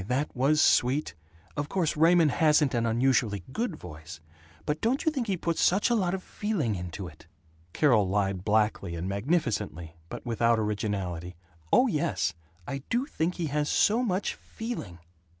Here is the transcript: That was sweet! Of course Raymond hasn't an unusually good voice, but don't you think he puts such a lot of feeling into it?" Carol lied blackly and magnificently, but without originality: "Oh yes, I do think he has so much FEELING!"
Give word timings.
That 0.07 0.35
was 0.35 0.59
sweet! 0.59 1.13
Of 1.55 1.69
course 1.69 1.95
Raymond 1.95 2.31
hasn't 2.31 2.73
an 2.73 2.87
unusually 2.87 3.43
good 3.53 3.75
voice, 3.75 4.19
but 4.65 4.81
don't 4.81 5.05
you 5.05 5.11
think 5.11 5.27
he 5.27 5.37
puts 5.37 5.61
such 5.61 5.91
a 5.91 5.95
lot 5.95 6.15
of 6.15 6.23
feeling 6.23 6.73
into 6.73 7.07
it?" 7.07 7.27
Carol 7.71 8.09
lied 8.09 8.43
blackly 8.43 8.97
and 8.97 9.07
magnificently, 9.07 9.93
but 10.09 10.25
without 10.25 10.57
originality: 10.57 11.35
"Oh 11.71 11.85
yes, 11.85 12.33
I 12.67 12.79
do 12.89 13.05
think 13.05 13.35
he 13.35 13.45
has 13.53 13.69
so 13.69 14.01
much 14.01 14.33
FEELING!" 14.33 14.97